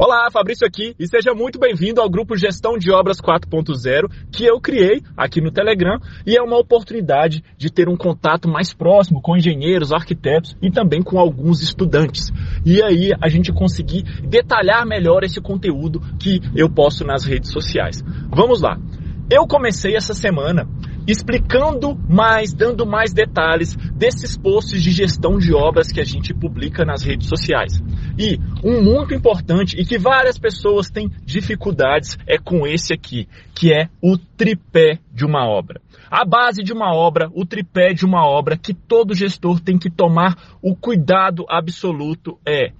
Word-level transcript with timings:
Olá, 0.00 0.30
Fabrício 0.30 0.64
aqui 0.64 0.94
e 0.96 1.08
seja 1.08 1.34
muito 1.34 1.58
bem-vindo 1.58 2.00
ao 2.00 2.08
grupo 2.08 2.36
Gestão 2.36 2.78
de 2.78 2.88
Obras 2.92 3.20
4.0 3.20 4.08
que 4.30 4.44
eu 4.44 4.60
criei 4.60 5.02
aqui 5.16 5.40
no 5.40 5.50
Telegram 5.50 5.98
e 6.24 6.38
é 6.38 6.40
uma 6.40 6.56
oportunidade 6.56 7.42
de 7.56 7.68
ter 7.68 7.88
um 7.88 7.96
contato 7.96 8.48
mais 8.48 8.72
próximo 8.72 9.20
com 9.20 9.36
engenheiros, 9.36 9.92
arquitetos 9.92 10.56
e 10.62 10.70
também 10.70 11.02
com 11.02 11.18
alguns 11.18 11.62
estudantes. 11.62 12.30
E 12.64 12.80
aí 12.80 13.10
a 13.20 13.28
gente 13.28 13.52
conseguir 13.52 14.04
detalhar 14.22 14.86
melhor 14.86 15.24
esse 15.24 15.40
conteúdo 15.40 16.00
que 16.16 16.40
eu 16.54 16.70
posto 16.70 17.04
nas 17.04 17.24
redes 17.24 17.50
sociais. 17.50 18.00
Vamos 18.30 18.62
lá. 18.62 18.78
Eu 19.28 19.48
comecei 19.48 19.96
essa 19.96 20.14
semana 20.14 20.68
explicando 21.08 21.98
mais, 22.06 22.52
dando 22.52 22.86
mais 22.86 23.14
detalhes 23.14 23.74
desses 23.94 24.36
posts 24.36 24.82
de 24.82 24.90
gestão 24.90 25.38
de 25.38 25.54
obras 25.54 25.90
que 25.90 26.00
a 26.00 26.04
gente 26.04 26.34
publica 26.34 26.84
nas 26.84 27.02
redes 27.02 27.26
sociais. 27.26 27.82
E 28.18 28.38
um 28.62 28.82
muito 28.82 29.14
importante 29.14 29.80
e 29.80 29.86
que 29.86 29.98
várias 29.98 30.38
pessoas 30.38 30.90
têm 30.90 31.10
dificuldades 31.24 32.18
é 32.26 32.36
com 32.36 32.66
esse 32.66 32.92
aqui, 32.92 33.26
que 33.54 33.72
é 33.72 33.88
o 34.02 34.18
tripé 34.18 34.98
de 35.10 35.24
uma 35.24 35.48
obra. 35.48 35.80
A 36.10 36.26
base 36.26 36.62
de 36.62 36.74
uma 36.74 36.94
obra, 36.94 37.30
o 37.34 37.46
tripé 37.46 37.94
de 37.94 38.04
uma 38.04 38.26
obra 38.26 38.56
que 38.56 38.74
todo 38.74 39.14
gestor 39.14 39.60
tem 39.60 39.78
que 39.78 39.90
tomar 39.90 40.58
o 40.60 40.76
cuidado 40.76 41.46
absoluto 41.48 42.38
é 42.46 42.72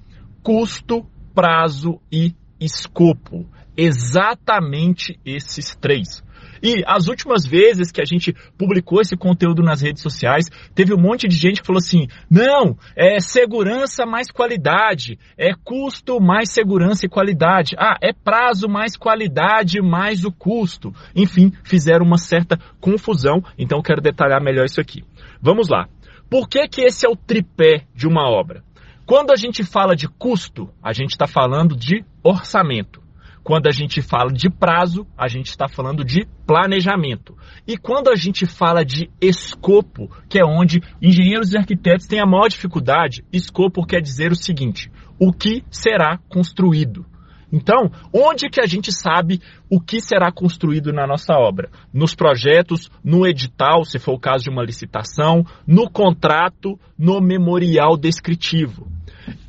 custo, 0.43 1.07
prazo 1.35 1.99
e 2.13 2.35
escopo. 2.61 3.47
Exatamente 3.77 5.19
esses 5.25 5.75
três. 5.77 6.23
E 6.63 6.83
as 6.87 7.09
últimas 7.09 7.47
vezes 7.47 7.91
que 7.91 8.01
a 8.01 8.05
gente 8.05 8.35
publicou 8.57 9.01
esse 9.01 9.17
conteúdo 9.17 9.63
nas 9.63 9.81
redes 9.81 10.03
sociais, 10.03 10.47
teve 10.75 10.95
um 10.95 11.01
monte 11.01 11.29
de 11.29 11.37
gente 11.37 11.61
que 11.61 11.67
falou 11.67 11.79
assim: 11.79 12.07
não, 12.31 12.77
é 12.97 13.21
segurança 13.21 14.05
mais 14.07 14.31
qualidade, 14.31 15.19
é 15.37 15.51
custo 15.65 16.21
mais 16.21 16.51
segurança 16.53 17.07
e 17.07 17.09
qualidade, 17.09 17.75
ah, 17.79 17.97
é 18.03 18.13
prazo 18.13 18.69
mais 18.69 18.97
qualidade 18.97 19.81
mais 19.81 20.25
o 20.25 20.33
custo. 20.33 20.93
Enfim, 21.15 21.53
fizeram 21.63 22.05
uma 22.05 22.19
certa 22.19 22.59
confusão, 22.81 23.43
então 23.59 23.83
quero 23.83 24.01
detalhar 24.01 24.43
melhor 24.43 24.65
isso 24.65 24.81
aqui. 24.81 25.05
Vamos 25.41 25.69
lá. 25.69 25.89
Por 26.31 26.49
que, 26.49 26.69
que 26.69 26.83
esse 26.83 27.07
é 27.07 27.09
o 27.09 27.17
tripé 27.17 27.87
de 27.95 28.07
uma 28.07 28.29
obra? 28.29 28.63
Quando 29.07 29.31
a 29.31 29.37
gente 29.37 29.65
fala 29.65 29.97
de 29.97 30.07
custo, 30.07 30.69
a 30.83 30.93
gente 30.93 31.13
está 31.13 31.27
falando 31.27 31.75
de 31.75 32.05
orçamento. 32.23 33.08
Quando 33.43 33.67
a 33.67 33.71
gente 33.71 34.03
fala 34.03 34.33
de 34.33 34.51
prazo, 34.51 35.07
a 35.17 35.29
gente 35.29 35.47
está 35.47 35.69
falando 35.69 36.05
de 36.05 36.27
planejamento. 36.47 37.37
E 37.67 37.77
quando 37.77 38.09
a 38.11 38.17
gente 38.17 38.47
fala 38.47 38.85
de 38.85 39.11
escopo, 39.21 40.11
que 40.29 40.39
é 40.39 40.45
onde 40.45 40.81
engenheiros 41.01 41.53
e 41.53 41.59
arquitetos 41.59 42.07
têm 42.07 42.21
a 42.21 42.27
maior 42.27 42.49
dificuldade, 42.49 43.25
escopo 43.33 43.87
quer 43.87 44.01
dizer 44.01 44.33
o 44.33 44.37
seguinte: 44.37 44.91
o 45.19 45.33
que 45.33 45.65
será 45.71 46.19
construído. 46.29 47.07
Então, 47.51 47.91
onde 48.13 48.51
que 48.51 48.61
a 48.61 48.67
gente 48.67 48.93
sabe 48.93 49.41
o 49.71 49.81
que 49.81 50.01
será 50.01 50.31
construído 50.31 50.93
na 50.93 51.07
nossa 51.07 51.33
obra? 51.33 51.71
Nos 51.93 52.15
projetos, 52.15 52.91
no 53.03 53.27
edital, 53.27 53.85
se 53.85 53.99
for 53.99 54.13
o 54.13 54.21
caso 54.21 54.45
de 54.45 54.51
uma 54.51 54.63
licitação, 54.63 55.45
no 55.67 55.91
contrato, 55.91 56.79
no 56.99 57.21
memorial 57.21 57.97
descritivo. 57.97 58.98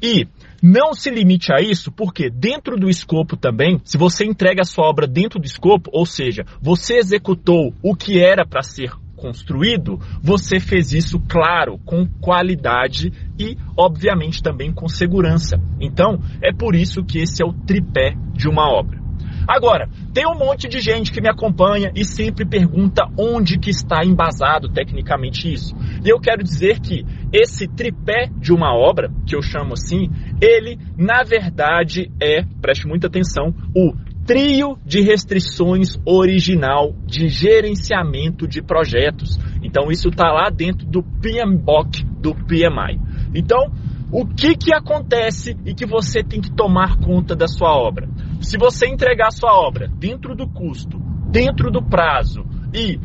E 0.01 0.27
não 0.61 0.93
se 0.93 1.09
limite 1.09 1.51
a 1.53 1.61
isso, 1.61 1.91
porque 1.91 2.29
dentro 2.29 2.77
do 2.77 2.89
escopo 2.89 3.37
também, 3.37 3.79
se 3.83 3.97
você 3.97 4.25
entrega 4.25 4.61
a 4.61 4.65
sua 4.65 4.87
obra 4.87 5.07
dentro 5.07 5.39
do 5.39 5.45
escopo, 5.45 5.89
ou 5.93 6.05
seja, 6.05 6.45
você 6.61 6.97
executou 6.97 7.73
o 7.81 7.95
que 7.95 8.19
era 8.19 8.45
para 8.45 8.61
ser 8.61 8.91
construído, 9.15 9.99
você 10.21 10.59
fez 10.59 10.93
isso, 10.93 11.19
claro, 11.27 11.77
com 11.85 12.07
qualidade 12.21 13.11
e, 13.37 13.57
obviamente, 13.77 14.41
também 14.41 14.71
com 14.71 14.87
segurança. 14.87 15.61
Então, 15.79 16.19
é 16.41 16.53
por 16.53 16.75
isso 16.75 17.03
que 17.03 17.19
esse 17.19 17.43
é 17.43 17.45
o 17.45 17.53
tripé 17.53 18.15
de 18.33 18.47
uma 18.47 18.69
obra. 18.69 19.08
Agora, 19.47 19.89
tem 20.13 20.25
um 20.27 20.37
monte 20.37 20.67
de 20.67 20.79
gente 20.79 21.11
que 21.11 21.21
me 21.21 21.29
acompanha 21.29 21.91
e 21.95 22.05
sempre 22.05 22.45
pergunta 22.45 23.07
onde 23.17 23.57
que 23.57 23.69
está 23.69 24.03
embasado 24.03 24.69
tecnicamente 24.69 25.51
isso. 25.51 25.75
E 26.03 26.09
eu 26.09 26.19
quero 26.19 26.43
dizer 26.43 26.79
que 26.79 27.05
esse 27.31 27.67
tripé 27.67 28.29
de 28.37 28.53
uma 28.53 28.73
obra, 28.73 29.11
que 29.25 29.35
eu 29.35 29.41
chamo 29.41 29.73
assim, 29.73 30.09
ele 30.41 30.77
na 30.97 31.23
verdade 31.23 32.11
é, 32.21 32.43
preste 32.61 32.87
muita 32.87 33.07
atenção, 33.07 33.53
o 33.75 33.93
trio 34.25 34.77
de 34.85 35.01
restrições 35.01 35.97
original 36.05 36.93
de 37.05 37.27
gerenciamento 37.29 38.47
de 38.47 38.61
projetos. 38.61 39.39
Então 39.63 39.89
isso 39.91 40.09
está 40.09 40.31
lá 40.31 40.51
dentro 40.51 40.85
do 40.85 41.01
PMBOK 41.01 42.03
do 42.21 42.35
PMI. 42.35 42.99
Então, 43.33 43.71
o 44.11 44.25
que, 44.25 44.55
que 44.55 44.73
acontece 44.73 45.55
e 45.65 45.73
que 45.73 45.85
você 45.85 46.23
tem 46.23 46.41
que 46.41 46.51
tomar 46.51 46.97
conta 46.97 47.35
da 47.35 47.47
sua 47.47 47.71
obra? 47.75 48.09
Se 48.41 48.57
você 48.57 48.87
entregar 48.87 49.27
a 49.27 49.31
sua 49.31 49.53
obra 49.53 49.87
dentro 49.87 50.35
do 50.35 50.47
custo, 50.47 50.99
dentro 51.29 51.69
do 51.69 51.83
prazo 51.83 52.43
e 52.73 52.99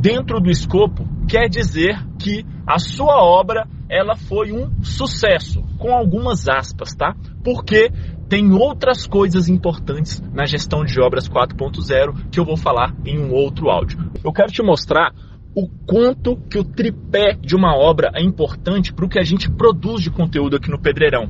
dentro 0.00 0.40
do 0.40 0.50
escopo, 0.50 1.06
quer 1.28 1.48
dizer 1.48 1.96
que 2.18 2.44
a 2.66 2.78
sua 2.78 3.22
obra 3.22 3.68
ela 3.88 4.16
foi 4.16 4.52
um 4.52 4.82
sucesso, 4.82 5.62
com 5.78 5.92
algumas 5.92 6.48
aspas, 6.48 6.94
tá? 6.94 7.14
Porque 7.44 7.90
tem 8.28 8.52
outras 8.52 9.06
coisas 9.06 9.48
importantes 9.48 10.22
na 10.32 10.46
gestão 10.46 10.84
de 10.84 11.00
obras 11.00 11.28
4.0 11.28 12.30
que 12.30 12.38
eu 12.38 12.44
vou 12.44 12.56
falar 12.56 12.94
em 13.04 13.18
um 13.18 13.32
outro 13.32 13.68
áudio. 13.68 13.98
Eu 14.24 14.32
quero 14.32 14.52
te 14.52 14.62
mostrar 14.62 15.12
o 15.54 15.68
quanto 15.86 16.36
que 16.48 16.58
o 16.58 16.64
tripé 16.64 17.36
de 17.40 17.56
uma 17.56 17.76
obra 17.76 18.12
é 18.14 18.22
importante 18.22 18.92
para 18.92 19.04
o 19.04 19.08
que 19.08 19.18
a 19.18 19.24
gente 19.24 19.50
produz 19.50 20.02
de 20.02 20.10
conteúdo 20.10 20.56
aqui 20.56 20.70
no 20.70 20.80
Pedreirão. 20.80 21.28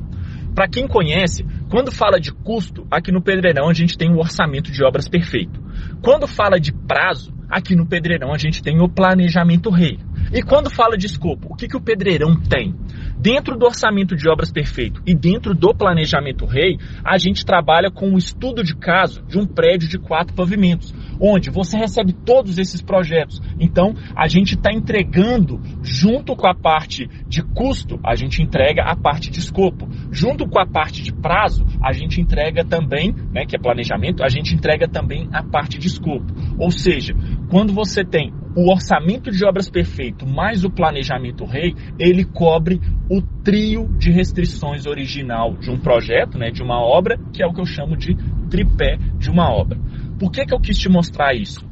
Para 0.53 0.67
quem 0.67 0.87
conhece, 0.87 1.45
quando 1.69 1.91
fala 1.91 2.19
de 2.19 2.31
custo, 2.31 2.85
aqui 2.91 3.11
no 3.11 3.21
Pedreirão 3.21 3.69
a 3.69 3.73
gente 3.73 3.97
tem 3.97 4.11
o 4.11 4.19
orçamento 4.19 4.71
de 4.71 4.83
obras 4.83 5.07
perfeito. 5.07 5.61
Quando 6.01 6.27
fala 6.27 6.59
de 6.59 6.73
prazo, 6.73 7.33
aqui 7.49 7.75
no 7.75 7.87
Pedreirão 7.87 8.33
a 8.33 8.37
gente 8.37 8.61
tem 8.61 8.81
o 8.81 8.89
planejamento 8.89 9.69
rei. 9.69 9.97
E 10.33 10.41
quando 10.41 10.69
fala 10.69 10.97
de 10.97 11.05
escopo, 11.05 11.47
o 11.51 11.55
que, 11.55 11.67
que 11.67 11.77
o 11.77 11.81
Pedreirão 11.81 12.35
tem? 12.35 12.75
Dentro 13.21 13.55
do 13.55 13.67
orçamento 13.67 14.15
de 14.15 14.27
obras 14.27 14.51
perfeito 14.51 14.99
e 15.05 15.13
dentro 15.13 15.53
do 15.53 15.75
planejamento 15.75 16.43
rei, 16.43 16.79
a 17.03 17.19
gente 17.19 17.45
trabalha 17.45 17.91
com 17.91 18.07
o 18.09 18.13
um 18.13 18.17
estudo 18.17 18.63
de 18.63 18.75
caso 18.75 19.21
de 19.27 19.37
um 19.37 19.45
prédio 19.45 19.87
de 19.87 19.99
quatro 19.99 20.33
pavimentos, 20.33 20.91
onde 21.19 21.51
você 21.51 21.77
recebe 21.77 22.13
todos 22.13 22.57
esses 22.57 22.81
projetos. 22.81 23.39
Então, 23.59 23.93
a 24.15 24.27
gente 24.27 24.55
está 24.55 24.73
entregando, 24.73 25.61
junto 25.83 26.35
com 26.35 26.47
a 26.47 26.55
parte 26.55 27.07
de 27.27 27.43
custo, 27.43 27.99
a 28.03 28.15
gente 28.15 28.41
entrega 28.41 28.85
a 28.85 28.95
parte 28.95 29.29
de 29.29 29.37
escopo. 29.37 29.87
Junto 30.11 30.47
com 30.47 30.59
a 30.59 30.65
parte 30.65 31.03
de 31.03 31.13
prazo, 31.13 31.63
a 31.79 31.93
gente 31.93 32.19
entrega 32.19 32.65
também, 32.65 33.13
né, 33.31 33.45
que 33.45 33.55
é 33.55 33.59
planejamento, 33.59 34.23
a 34.23 34.29
gente 34.29 34.55
entrega 34.55 34.87
também 34.87 35.29
a 35.31 35.43
parte 35.43 35.77
de 35.77 35.85
escopo. 35.85 36.33
Ou 36.57 36.71
seja, 36.71 37.13
quando 37.51 37.71
você 37.71 38.03
tem 38.03 38.33
o 38.55 38.69
orçamento 38.69 39.31
de 39.31 39.45
obras 39.45 39.69
perfeito 39.69 40.27
mais 40.27 40.63
o 40.63 40.69
planejamento 40.69 41.45
rei, 41.45 41.73
ele 41.97 42.25
cobre 42.25 42.79
o 43.09 43.21
trio 43.43 43.87
de 43.97 44.11
restrições 44.11 44.85
original 44.85 45.55
de 45.55 45.71
um 45.71 45.79
projeto, 45.79 46.37
né, 46.37 46.51
de 46.51 46.61
uma 46.61 46.79
obra, 46.81 47.17
que 47.33 47.41
é 47.41 47.47
o 47.47 47.53
que 47.53 47.61
eu 47.61 47.65
chamo 47.65 47.95
de 47.95 48.15
tripé 48.49 48.97
de 49.17 49.29
uma 49.29 49.49
obra. 49.49 49.79
Por 50.19 50.31
que, 50.31 50.45
que 50.45 50.53
eu 50.53 50.59
quis 50.59 50.77
te 50.77 50.89
mostrar 50.89 51.33
isso? 51.33 51.65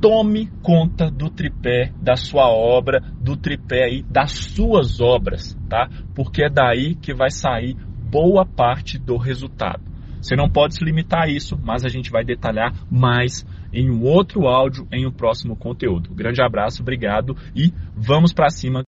Tome 0.00 0.50
conta 0.62 1.10
do 1.10 1.30
tripé 1.30 1.90
da 2.02 2.14
sua 2.16 2.48
obra, 2.48 3.00
do 3.20 3.36
tripé 3.36 3.84
aí 3.84 4.02
das 4.02 4.32
suas 4.32 5.00
obras, 5.00 5.56
tá? 5.68 5.88
Porque 6.14 6.44
é 6.44 6.50
daí 6.50 6.94
que 6.94 7.14
vai 7.14 7.30
sair 7.30 7.74
boa 8.10 8.44
parte 8.44 8.98
do 8.98 9.16
resultado. 9.16 9.93
Você 10.24 10.36
não 10.36 10.48
pode 10.48 10.74
se 10.74 10.82
limitar 10.82 11.24
a 11.24 11.28
isso, 11.28 11.60
mas 11.62 11.84
a 11.84 11.88
gente 11.90 12.10
vai 12.10 12.24
detalhar 12.24 12.72
mais 12.90 13.46
em 13.70 13.90
um 13.90 14.02
outro 14.02 14.46
áudio 14.46 14.88
em 14.90 15.06
um 15.06 15.12
próximo 15.12 15.54
conteúdo. 15.54 16.14
Grande 16.14 16.40
abraço, 16.40 16.80
obrigado 16.80 17.36
e 17.54 17.74
vamos 17.94 18.32
para 18.32 18.48
cima. 18.48 18.82